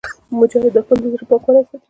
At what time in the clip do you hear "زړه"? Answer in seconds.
1.13-1.25